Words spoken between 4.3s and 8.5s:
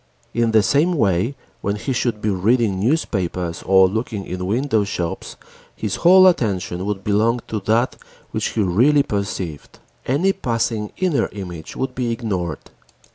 shopwindows, his whole attention would belong to that which